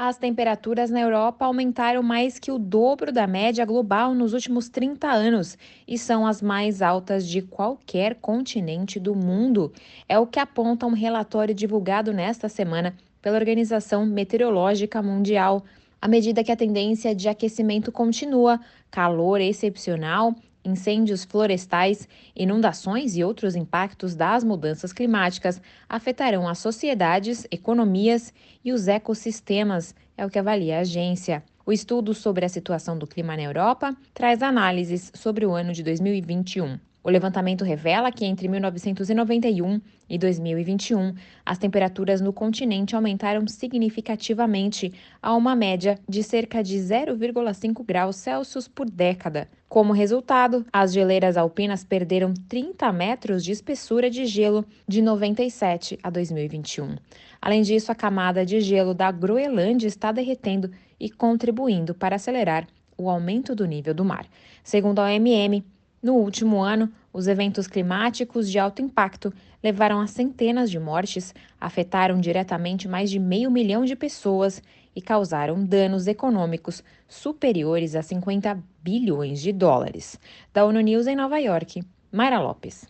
[0.00, 5.08] As temperaturas na Europa aumentaram mais que o dobro da média global nos últimos 30
[5.08, 9.72] anos e são as mais altas de qualquer continente do mundo.
[10.08, 15.64] É o que aponta um relatório divulgado nesta semana pela Organização Meteorológica Mundial.
[16.00, 18.60] À medida que a tendência de aquecimento continua,
[18.92, 20.32] calor excepcional
[20.68, 28.32] incêndios florestais, inundações e outros impactos das mudanças climáticas afetarão as sociedades, economias
[28.64, 31.42] e os ecossistemas, é o que avalia a agência.
[31.64, 35.82] O estudo sobre a situação do clima na Europa traz análises sobre o ano de
[35.82, 36.78] 2021.
[37.02, 41.14] O levantamento revela que entre 1991 e 2021,
[41.46, 48.66] as temperaturas no continente aumentaram significativamente a uma média de cerca de 0,5 graus Celsius
[48.66, 49.48] por década.
[49.68, 56.10] Como resultado, as geleiras alpinas perderam 30 metros de espessura de gelo de 97 a
[56.10, 56.96] 2021.
[57.40, 63.08] Além disso, a camada de gelo da Groenlândia está derretendo e contribuindo para acelerar o
[63.08, 64.26] aumento do nível do mar.
[64.64, 65.64] Segundo a OMM,
[66.02, 69.32] no último ano, os eventos climáticos de alto impacto
[69.62, 74.62] levaram a centenas de mortes, afetaram diretamente mais de meio milhão de pessoas
[74.94, 80.18] e causaram danos econômicos superiores a 50 bilhões de dólares.
[80.52, 81.82] Da ONU News em Nova York,
[82.12, 82.86] Mayra Lopes.